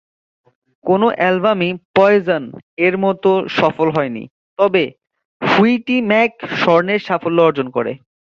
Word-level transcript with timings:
কোন 0.85 1.01
অ্যালবামই 1.15 1.71
"পয়জন" 1.95 2.43
এর 2.85 2.95
মত 3.03 3.23
সফল 3.57 3.87
হয়নি; 3.89 4.23
তবে, 4.59 4.83
হুইটি 5.41 5.97
ম্যাক 6.09 6.31
স্বর্ণের 6.59 7.01
সাফল্য 7.07 7.39
অর্জন 7.47 7.67
করে। 7.75 7.91